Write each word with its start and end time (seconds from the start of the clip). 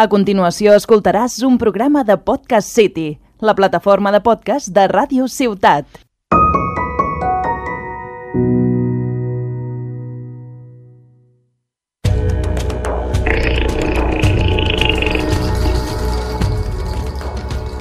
A 0.00 0.06
continuació 0.08 0.72
escoltaràs 0.72 1.34
un 1.44 1.58
programa 1.60 2.00
de 2.08 2.14
Podcast 2.16 2.70
City, 2.72 3.18
la 3.44 3.52
plataforma 3.52 4.08
de 4.14 4.22
podcast 4.24 4.70
de 4.72 4.86
Ràdio 4.88 5.26
Ciutat. 5.28 5.84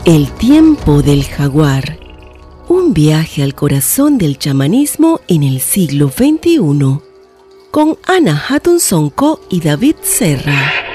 El 0.04 0.29
tiempo 0.43 1.01
del 1.01 1.23
jaguar. 1.23 1.97
Un 2.67 2.93
viaje 2.93 3.43
al 3.43 3.55
corazón 3.55 4.17
del 4.17 4.38
chamanismo 4.38 5.21
en 5.29 5.43
el 5.43 5.61
siglo 5.61 6.09
XXI. 6.09 6.99
Con 7.71 7.97
Ana 8.05 8.43
Hatton 8.49 8.81
Sonko 8.81 9.39
y 9.49 9.61
David 9.61 9.95
Serra. 10.01 10.89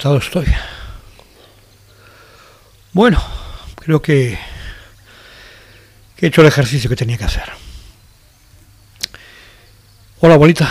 Agotado 0.00 0.16
estoy. 0.16 0.46
Bueno, 2.94 3.22
creo 3.76 4.00
que, 4.00 4.38
que 6.16 6.24
he 6.24 6.28
hecho 6.30 6.40
el 6.40 6.46
ejercicio 6.46 6.88
que 6.88 6.96
tenía 6.96 7.18
que 7.18 7.24
hacer. 7.24 7.44
Hola, 10.20 10.34
abuelita. 10.36 10.66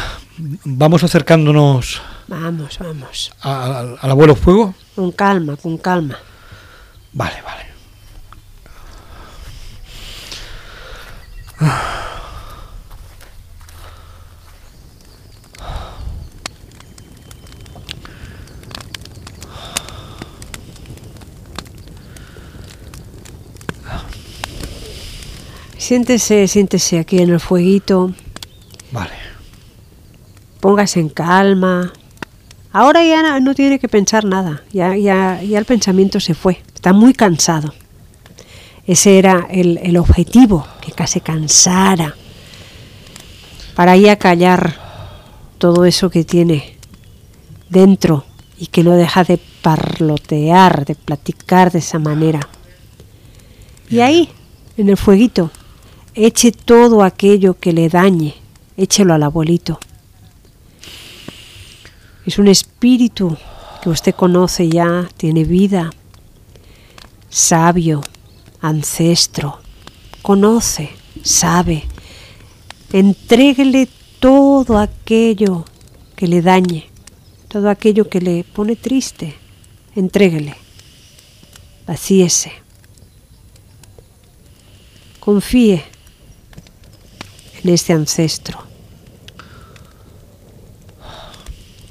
Vamos 0.63 1.03
acercándonos 1.03 2.01
Vamos, 2.27 2.79
vamos. 2.79 3.31
a- 3.41 3.65
a- 3.65 3.79
al 4.01 4.09
abuelo 4.11 4.35
fuego. 4.35 4.73
Con 4.95 5.11
calma, 5.11 5.57
con 5.57 5.77
calma. 5.77 6.17
Vale, 7.13 7.39
vale. 7.43 7.65
Siéntese, 25.89 26.47
siéntese 26.47 26.99
aquí 26.99 27.17
en 27.17 27.31
el 27.31 27.39
fueguito. 27.39 28.13
Vale. 28.91 29.09
Póngase 30.59 30.99
en 30.99 31.09
calma. 31.09 31.91
Ahora 32.71 33.03
ya 33.03 33.39
no- 33.39 33.55
tiene 33.55 33.79
que 33.79 33.87
pensar 33.89 34.23
nada. 34.23 34.61
Ya, 34.71 34.95
ya, 34.95 35.41
ya 35.41 35.57
el 35.57 35.65
pensamiento 35.65 36.19
se 36.19 36.35
fue. 36.35 36.61
Está 36.75 36.93
muy 36.93 37.13
cansado. 37.13 37.73
Ese 38.85 39.17
era 39.17 39.47
el, 39.49 39.79
el 39.81 39.97
objetivo, 39.97 40.67
que 40.79 40.91
ca- 40.91 41.07
se 41.07 41.21
cansara. 41.21 42.13
Para 43.73 43.97
ya 43.97 44.15
callar 44.19 44.75
todo 45.57 45.85
eso 45.85 46.11
que 46.11 46.23
tiene 46.23 46.77
dentro 47.67 48.25
y 48.59 48.67
que 48.67 48.83
no 48.83 48.91
deja 48.91 49.23
de 49.23 49.39
parlotear, 49.63 50.85
de 50.85 50.93
platicar 50.93 51.71
de 51.71 51.79
esa 51.79 51.97
manera. 51.97 52.41
Y 53.89 54.01
ahí, 54.01 54.29
en 54.77 54.89
el 54.89 54.95
fueguito, 54.97 55.49
eche 56.25 56.51
todo 56.51 57.01
aquello 57.03 57.57
que 57.57 57.71
le 57.71 57.87
dañe, 57.87 58.35
échelo 58.75 59.13
al 59.13 59.23
abuelito. 59.23 59.79
Es 62.25 62.37
un 62.37 62.49
espíritu 62.49 63.37
que 63.81 63.89
usted 63.89 64.13
conoce 64.13 64.67
ya, 64.67 65.07
tiene 65.15 65.45
vida, 65.45 65.91
sabio, 67.29 68.01
ancestro, 68.59 69.59
conoce, 70.21 70.89
sabe. 71.23 71.85
Entréguele 72.91 73.87
todo 74.19 74.77
aquello 74.77 75.63
que 76.17 76.27
le 76.27 76.41
dañe, 76.41 76.89
todo 77.47 77.69
aquello 77.69 78.09
que 78.09 78.19
le 78.19 78.43
pone 78.43 78.75
triste. 78.75 79.35
Entréguele. 79.95 80.55
Vacíese. 81.87 82.51
Confíe 85.21 85.83
en 87.63 87.69
este 87.69 87.93
ancestro. 87.93 88.59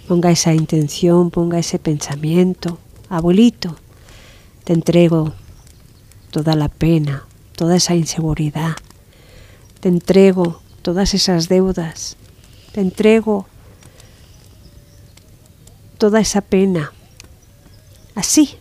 Ponga 0.07 0.31
esa 0.31 0.55
intención, 0.55 1.31
ponga 1.31 1.59
ese 1.59 1.79
pensamiento. 1.79 2.79
Abuelito, 3.11 3.77
te 4.65 4.73
entrego 4.73 5.35
toda 6.31 6.55
la 6.55 6.69
pena, 6.69 7.27
toda 7.57 7.77
esa 7.77 7.95
inseguridad. 7.95 8.77
Te 9.81 9.89
entrego 9.89 10.61
todas 10.83 11.13
esas 11.15 11.49
deudas. 11.49 12.17
Te 12.73 12.81
entrego 12.81 13.47
toda 15.99 16.21
esa 16.21 16.41
pena. 16.41 16.93
Así, 18.15 18.57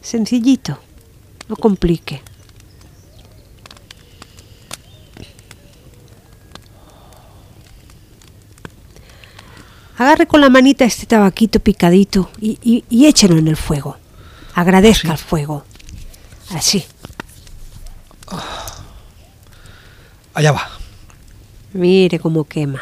sencillito, 0.00 0.78
no 1.48 1.56
complique. 1.56 2.22
Agarre 10.00 10.26
con 10.26 10.40
la 10.40 10.48
manita 10.48 10.86
este 10.86 11.04
tabaquito 11.04 11.60
picadito 11.60 12.30
y, 12.40 12.58
y- 12.62 12.84
y 12.88 13.04
échelo 13.06 13.36
en 13.36 13.48
el 13.48 13.56
fuego. 13.58 13.98
Agradezca 14.54 15.10
al 15.12 15.18
fuego. 15.18 15.62
Así. 16.54 16.86
Allá 20.32 20.52
va. 20.52 20.70
Mire 21.74 22.18
cómo 22.18 22.44
quema. 22.44 22.80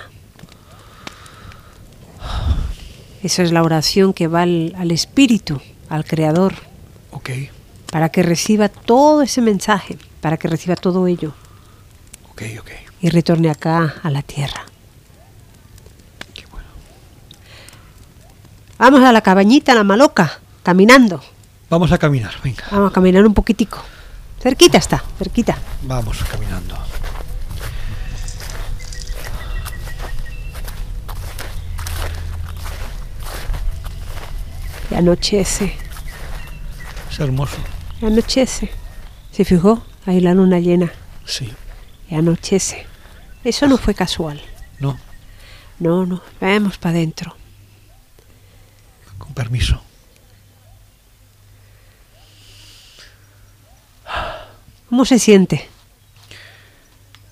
Esa 3.24 3.42
es 3.42 3.50
la 3.50 3.64
oración 3.64 4.12
que 4.12 4.28
va 4.28 4.42
al, 4.42 4.72
al 4.78 4.92
espíritu, 4.92 5.60
al 5.88 6.04
creador, 6.04 6.54
Ok, 7.10 7.30
para 7.90 8.10
que 8.10 8.22
reciba 8.22 8.68
todo 8.68 9.22
ese 9.22 9.40
mensaje, 9.40 9.98
para 10.20 10.36
que 10.36 10.46
reciba 10.46 10.76
todo 10.76 11.08
ello 11.08 11.34
ok, 12.30 12.42
ok. 12.60 12.70
y 13.00 13.08
retorne 13.10 13.50
acá 13.50 13.96
a 14.04 14.10
la 14.10 14.22
tierra. 14.22 14.66
Qué 16.32 16.44
bueno. 16.52 16.68
Vamos 18.78 19.02
a 19.02 19.12
la 19.12 19.20
cabañita, 19.22 19.72
a 19.72 19.74
la 19.74 19.84
maloca, 19.84 20.38
caminando. 20.62 21.22
Vamos 21.70 21.92
a 21.92 21.98
caminar, 21.98 22.34
venga. 22.42 22.64
Vamos 22.70 22.90
a 22.90 22.94
caminar 22.94 23.26
un 23.26 23.34
poquitico. 23.34 23.78
Cerquita 24.40 24.78
está, 24.78 25.02
cerquita. 25.18 25.58
Vamos 25.82 26.22
caminando. 26.30 26.76
Y 34.90 34.94
anochece, 34.94 35.74
Es 37.10 37.20
hermoso. 37.20 37.56
y 38.00 38.06
anochece. 38.06 38.70
¿Se 39.32 39.44
fijó? 39.44 39.82
Ahí 40.06 40.20
la 40.20 40.34
luna 40.34 40.58
llena. 40.58 40.90
Sí. 41.24 41.52
Y 42.08 42.14
anochece. 42.14 42.86
Eso 43.44 43.66
no 43.68 43.76
fue 43.76 43.94
casual. 43.94 44.40
No, 44.78 44.98
No, 45.78 46.06
no, 46.06 46.22
vamos 46.40 46.78
para 46.78 46.96
adentro. 46.96 47.36
Permiso. 49.38 49.80
¿Cómo 54.88 55.04
se 55.04 55.20
siente? 55.20 55.68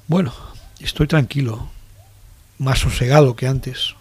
Bueno, 0.06 0.32
estoy 0.78 1.08
tranquilo, 1.08 1.68
más 2.58 2.78
sosegado 2.78 3.34
que 3.34 3.48
antes. 3.48 3.96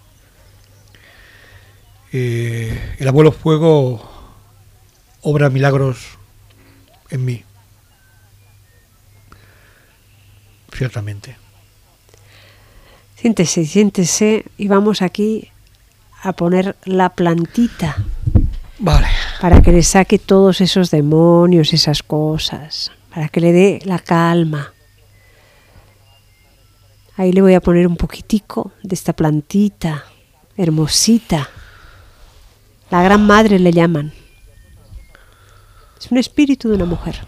Eh, 2.13 2.95
el 2.99 3.07
abuelo 3.07 3.31
fuego 3.31 4.07
obra 5.21 5.49
milagros 5.49 6.19
en 7.09 7.25
mí. 7.25 7.43
Ciertamente. 10.71 11.37
Siéntese, 13.15 13.65
siéntese 13.65 14.45
y 14.59 14.67
vamos 14.67 15.01
aquí 15.01 15.49
a 16.25 16.33
poner 16.33 16.75
la 16.85 17.09
plantita 17.09 17.95
Vale. 18.79 19.07
para 19.39 19.61
que 19.61 19.71
le 19.71 19.83
saque 19.83 20.17
todos 20.17 20.59
esos 20.59 20.89
demonios, 20.89 21.71
esas 21.71 22.01
cosas, 22.01 22.91
para 23.13 23.29
que 23.29 23.39
le 23.39 23.51
dé 23.51 23.79
la 23.85 23.99
calma. 23.99 24.73
Ahí 27.15 27.31
le 27.31 27.41
voy 27.41 27.53
a 27.53 27.61
poner 27.61 27.85
un 27.85 27.95
poquitico 27.95 28.71
de 28.81 28.95
esta 28.95 29.13
plantita 29.13 30.03
hermosita. 30.57 31.47
La 32.89 33.03
gran 33.03 33.25
madre 33.25 33.59
le 33.59 33.71
llaman. 33.71 34.11
Es 35.99 36.11
un 36.11 36.17
espíritu 36.17 36.69
de 36.69 36.75
una 36.75 36.85
mujer. 36.85 37.19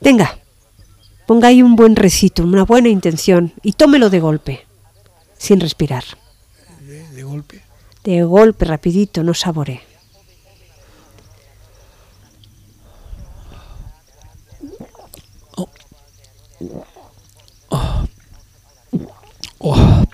Tenga, 0.00 0.38
ponga 1.26 1.48
ahí 1.48 1.60
un 1.60 1.74
buen 1.74 1.96
recito, 1.96 2.44
una 2.44 2.64
buena 2.64 2.88
intención 2.88 3.52
y 3.62 3.72
tómelo 3.72 4.10
de 4.10 4.20
golpe, 4.20 4.66
sin 5.36 5.60
respirar. 5.60 6.04
Golpe. 7.30 7.62
De 8.04 8.22
golpe, 8.24 8.64
rapidito, 8.64 9.22
no 9.22 9.34
saboré. 9.34 9.80
Oh. 15.56 15.68
Oh. 17.68 18.06
Oh. 19.58 20.04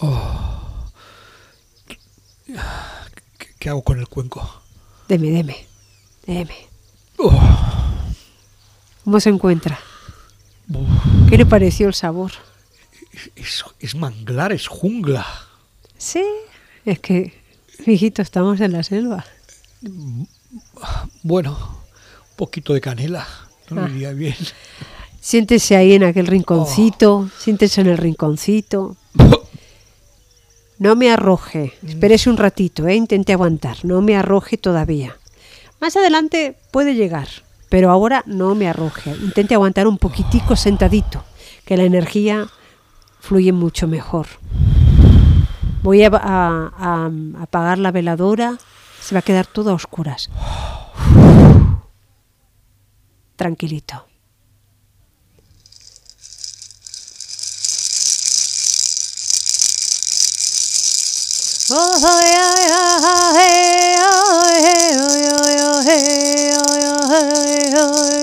Oh. 0.00 0.90
¿Qué, 3.38 3.48
qué 3.58 3.68
hago 3.68 3.82
con 3.82 3.98
el 3.98 4.08
cuenco? 4.08 4.62
Deme, 5.08 5.30
deme, 5.30 5.66
deme. 6.26 6.56
Oh. 7.18 7.32
¿Cómo 9.04 9.20
se 9.20 9.28
encuentra? 9.30 9.78
¿Qué 11.28 11.36
le 11.36 11.46
pareció 11.46 11.88
el 11.88 11.94
sabor? 11.94 12.32
Es, 13.36 13.64
es 13.78 13.94
manglar, 13.94 14.52
es 14.52 14.66
jungla. 14.66 15.26
Sí, 15.98 16.24
es 16.84 16.98
que, 17.00 17.32
hijito, 17.86 18.22
estamos 18.22 18.60
en 18.60 18.72
la 18.72 18.82
selva. 18.82 19.24
Bueno, 21.22 21.52
un 21.52 22.36
poquito 22.36 22.72
de 22.74 22.80
canela, 22.80 23.26
no 23.70 23.82
Ah. 23.82 23.88
me 23.88 23.94
iría 23.96 24.12
bien. 24.12 24.36
Siéntese 25.20 25.76
ahí 25.76 25.94
en 25.94 26.04
aquel 26.04 26.26
rinconcito, 26.26 27.30
siéntese 27.38 27.80
en 27.82 27.88
el 27.88 27.98
rinconcito. 27.98 28.96
No 30.76 30.96
me 30.96 31.08
arroje, 31.08 31.72
espérese 31.86 32.28
un 32.28 32.36
ratito, 32.36 32.88
¿eh? 32.88 32.96
intente 32.96 33.32
aguantar, 33.32 33.84
no 33.84 34.02
me 34.02 34.16
arroje 34.16 34.58
todavía. 34.58 35.16
Más 35.80 35.96
adelante 35.96 36.56
puede 36.70 36.94
llegar, 36.94 37.28
pero 37.68 37.90
ahora 37.90 38.22
no 38.26 38.54
me 38.54 38.68
arroje, 38.68 39.10
intente 39.10 39.54
aguantar 39.54 39.86
un 39.86 39.98
poquitico 39.98 40.56
sentadito, 40.56 41.24
que 41.64 41.76
la 41.76 41.84
energía 41.84 42.48
fluye 43.20 43.52
mucho 43.52 43.86
mejor. 43.88 44.26
Voy 45.82 46.02
a, 46.02 46.70
apagar 47.40 47.78
la 47.78 47.90
veladora, 47.90 48.58
se 49.00 49.14
va 49.14 49.18
a 49.18 49.22
quedar 49.22 49.46
todo 49.46 49.70
a 49.70 49.74
oscuras. 49.74 50.30
Tranquilito. 53.36 54.06
hey, 65.84 66.54
oh, 66.56 66.76
yeah, 66.80 67.08
hey, 67.08 67.72
oh, 67.76 68.08
yeah. 68.10 68.13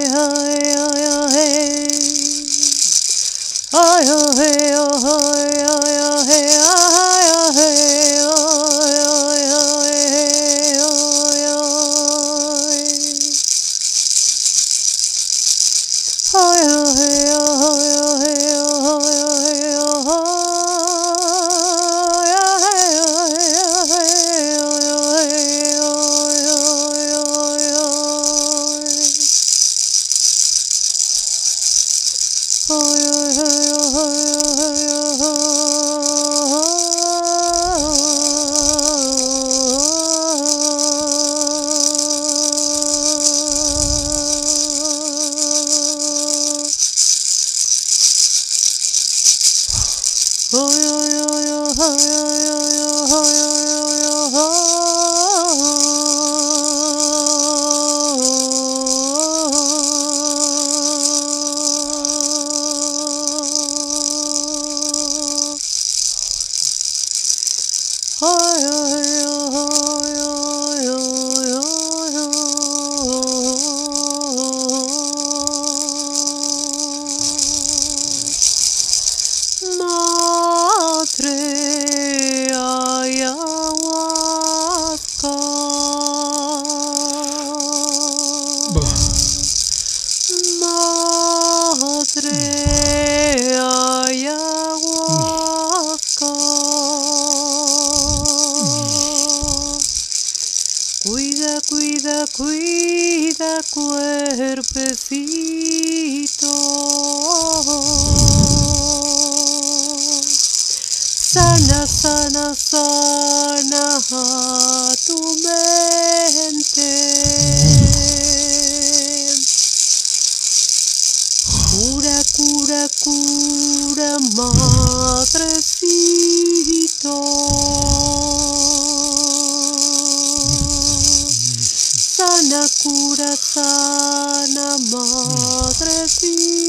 pura 133.02 133.36
sana 133.36 134.78
mm. 134.78 134.92
madre 134.92 136.06
mía. 136.38 136.61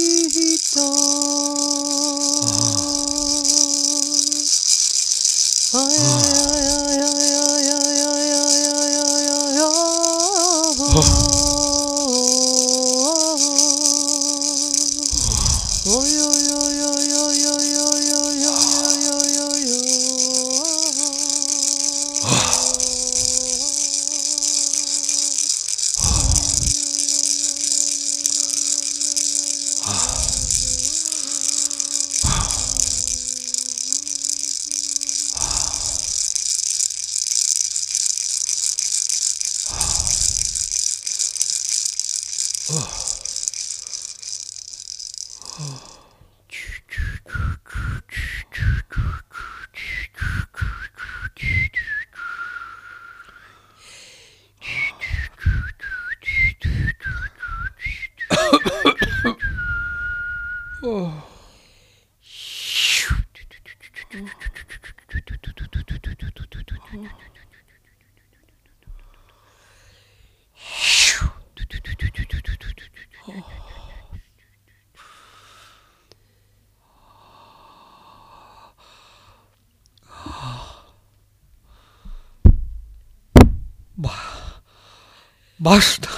Basta. 85.62 86.08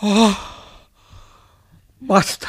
Ah, 0.00 0.36
basta. 2.00 2.48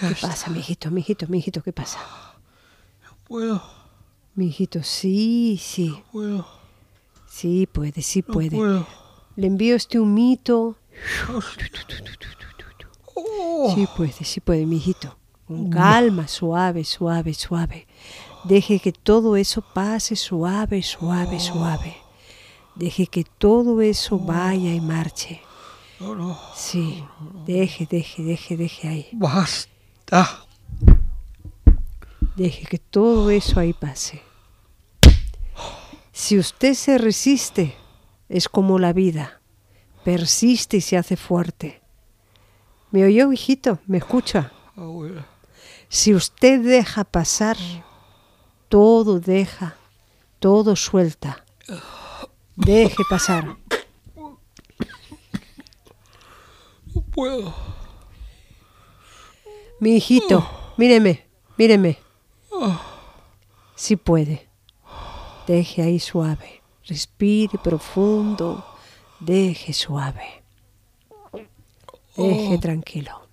¿Qué 0.00 0.14
pasa, 0.20 0.50
mijito, 0.50 0.90
mijito, 0.90 1.26
mijito? 1.28 1.62
¿Qué 1.62 1.72
pasa? 1.72 1.98
Puedo, 3.26 3.62
Mijito, 4.34 4.82
sí, 4.82 5.58
sí, 5.62 6.02
puedo, 6.12 6.46
sí 7.26 7.66
puede, 7.72 8.02
sí 8.02 8.24
no 8.26 8.34
puede. 8.34 8.50
puedo. 8.56 8.86
Le 9.36 9.46
envío 9.46 9.76
este 9.76 9.98
humito. 9.98 10.76
Oh, 13.16 13.72
Sí 13.74 13.86
puede, 13.96 14.12
sí 14.12 14.40
puede, 14.40 14.66
mijito. 14.66 15.16
Con 15.46 15.68
calma, 15.70 16.26
suave, 16.26 16.84
suave, 16.84 17.34
suave. 17.34 17.86
Deje 18.44 18.78
que 18.78 18.92
todo 18.92 19.36
eso 19.36 19.62
pase 19.62 20.16
suave, 20.16 20.82
suave, 20.82 21.38
suave. 21.38 21.96
Deje 22.74 23.06
que 23.06 23.24
todo 23.24 23.80
eso 23.80 24.18
vaya 24.18 24.74
y 24.74 24.80
marche. 24.80 25.40
Sí, 26.54 27.04
deje, 27.46 27.86
deje, 27.86 28.22
deje, 28.22 28.56
deje 28.56 28.88
ahí. 28.88 29.08
Basta. 29.12 30.44
Deje 32.36 32.66
que 32.66 32.78
todo 32.78 33.30
eso 33.30 33.60
ahí 33.60 33.72
pase. 33.72 34.22
Si 36.12 36.38
usted 36.38 36.74
se 36.74 36.98
resiste, 36.98 37.74
es 38.28 38.48
como 38.48 38.78
la 38.78 38.92
vida. 38.92 39.40
Persiste 40.04 40.78
y 40.78 40.80
se 40.80 40.96
hace 40.96 41.16
fuerte. 41.16 41.82
¿Me 42.90 43.04
oyó, 43.04 43.32
hijito? 43.32 43.78
¿Me 43.86 43.98
escucha? 43.98 44.52
Abuela. 44.76 45.33
Si 45.94 46.12
usted 46.12 46.60
deja 46.60 47.04
pasar, 47.04 47.56
todo 48.68 49.20
deja, 49.20 49.76
todo 50.40 50.74
suelta. 50.74 51.44
Deje 52.56 53.04
pasar. 53.08 53.56
No 56.92 57.00
puedo. 57.12 57.54
Mi 59.78 59.94
hijito, 59.98 60.44
míreme, 60.76 61.28
míreme. 61.56 61.96
Si 63.76 63.94
puede. 63.94 64.48
Deje 65.46 65.82
ahí 65.82 66.00
suave. 66.00 66.60
Respire 66.88 67.56
profundo. 67.56 68.64
Deje 69.20 69.72
suave. 69.72 70.42
Deje 72.16 72.58
tranquilo. 72.58 73.23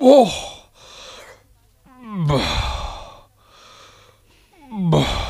Oh. 0.00 0.30
Bah. 2.26 3.28
Bah. 4.90 5.24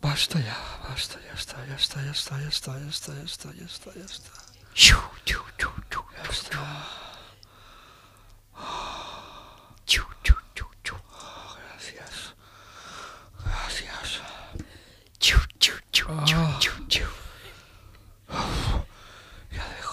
Basta 0.00 0.38
ya, 0.38 0.56
basta, 0.88 1.18
ya 1.26 1.34
está, 1.34 1.66
ya 1.66 1.74
está, 1.74 2.02
ya 2.02 2.10
está, 2.12 2.38
ya 2.40 2.48
está, 2.48 2.78
ya 2.78 2.88
está, 2.88 3.12
ya 3.14 3.24
está, 3.24 3.52
ya 3.52 3.64
está, 3.64 3.90
ya 3.94 4.04
está. 4.04 4.30
Chiu, 4.74 4.96
chiu, 5.24 5.40
chiu, 5.58 5.70
chiu, 5.90 6.04
Ya 6.16 6.30
está. 6.30 7.05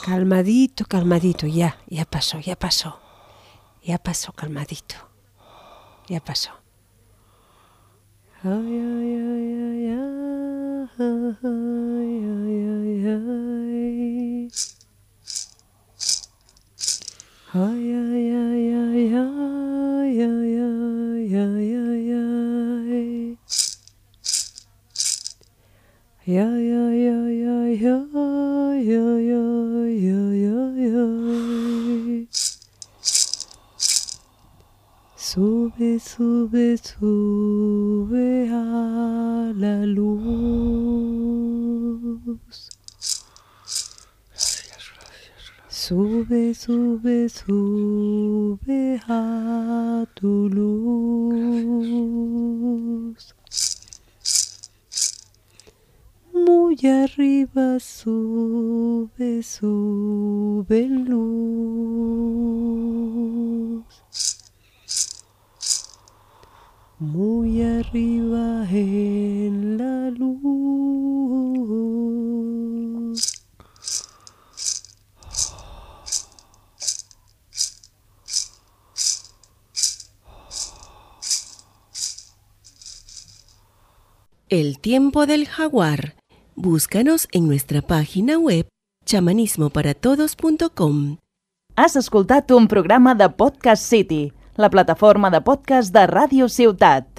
Calmadito, 0.04 0.84
calmadito, 0.84 1.48
ya, 1.48 1.78
ya 1.88 2.04
pasó, 2.04 2.38
ya 2.38 2.58
pasó. 2.58 3.00
Ya 3.82 3.98
pasó, 3.98 4.34
calmadito. 4.34 4.96
Ya 6.10 6.20
pasó. 6.20 6.52
Ay, 26.26 26.38
ay, 26.38 26.72
ay, 26.72 27.04
ay, 27.04 27.84
ay, 27.84 27.84
ay, 27.84 28.88
ay, 28.96 29.28
ay, 29.36 30.48
ay, 30.48 30.80
ay. 30.96 32.28
Sube, 35.18 36.00
sube, 36.00 36.78
sube 36.78 38.48
a 38.50 39.52
la 39.54 39.86
luz. 39.86 40.22
Sube, 45.68 46.54
sube, 46.54 47.28
sube 47.28 48.98
a 49.10 50.06
tu. 50.16 50.63
Muy 56.84 56.92
arriba 56.92 57.80
sube, 57.80 59.42
sube 59.42 60.80
en 60.82 61.06
luz. 61.06 61.24
Muy 67.00 67.64
arriba 67.64 68.68
en 68.70 69.78
la 69.78 70.10
luz. 70.10 70.34
El 84.50 84.80
tiempo 84.80 85.26
del 85.26 85.48
jaguar. 85.48 86.23
Búscanos 86.64 87.28
en 87.34 87.46
nuestra 87.46 87.82
página 87.82 88.40
web 88.40 88.70
chamanismoparatodos.com. 89.04 91.18
Has 91.76 91.98
escoltat 91.98 92.52
un 92.52 92.70
programa 92.70 93.16
de 93.16 93.28
Podcast 93.28 93.84
City, 93.84 94.32
la 94.56 94.70
plataforma 94.70 95.30
de 95.30 95.42
podcast 95.42 95.92
de 95.92 96.08
Ràdio 96.08 96.48
Ciutat. 96.48 97.13